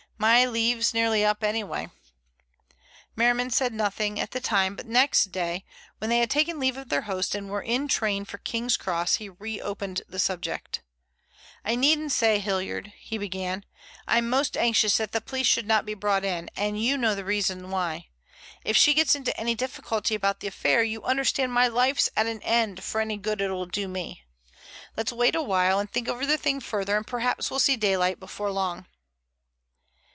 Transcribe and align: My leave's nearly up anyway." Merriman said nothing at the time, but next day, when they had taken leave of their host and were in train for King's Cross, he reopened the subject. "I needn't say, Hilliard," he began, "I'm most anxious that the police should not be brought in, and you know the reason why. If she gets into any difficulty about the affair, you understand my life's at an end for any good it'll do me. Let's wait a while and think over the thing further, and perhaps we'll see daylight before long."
My 0.35 0.45
leave's 0.45 0.93
nearly 0.93 1.25
up 1.25 1.43
anyway." 1.43 1.89
Merriman 3.15 3.49
said 3.49 3.73
nothing 3.73 4.19
at 4.19 4.29
the 4.29 4.39
time, 4.39 4.75
but 4.75 4.85
next 4.85 5.31
day, 5.31 5.65
when 5.97 6.11
they 6.11 6.19
had 6.19 6.29
taken 6.29 6.59
leave 6.59 6.77
of 6.77 6.89
their 6.89 7.01
host 7.09 7.33
and 7.33 7.49
were 7.49 7.63
in 7.63 7.87
train 7.87 8.23
for 8.25 8.37
King's 8.37 8.77
Cross, 8.77 9.15
he 9.15 9.29
reopened 9.29 10.03
the 10.07 10.19
subject. 10.19 10.83
"I 11.65 11.73
needn't 11.73 12.11
say, 12.11 12.37
Hilliard," 12.37 12.93
he 12.99 13.17
began, 13.17 13.65
"I'm 14.07 14.29
most 14.29 14.55
anxious 14.55 14.97
that 14.97 15.11
the 15.11 15.21
police 15.21 15.47
should 15.47 15.65
not 15.65 15.87
be 15.87 15.95
brought 15.95 16.23
in, 16.23 16.51
and 16.55 16.79
you 16.79 16.99
know 16.99 17.15
the 17.15 17.25
reason 17.25 17.71
why. 17.71 18.09
If 18.63 18.77
she 18.77 18.93
gets 18.93 19.15
into 19.15 19.35
any 19.39 19.55
difficulty 19.55 20.13
about 20.13 20.39
the 20.39 20.45
affair, 20.47 20.83
you 20.83 21.01
understand 21.03 21.51
my 21.51 21.67
life's 21.67 22.11
at 22.15 22.27
an 22.27 22.43
end 22.43 22.83
for 22.83 23.01
any 23.01 23.17
good 23.17 23.41
it'll 23.41 23.65
do 23.65 23.87
me. 23.87 24.21
Let's 24.95 25.11
wait 25.11 25.33
a 25.33 25.41
while 25.41 25.79
and 25.79 25.91
think 25.91 26.07
over 26.07 26.27
the 26.27 26.37
thing 26.37 26.59
further, 26.59 26.95
and 26.95 27.07
perhaps 27.07 27.49
we'll 27.49 27.59
see 27.59 27.75
daylight 27.75 28.19
before 28.19 28.51
long." 28.51 28.85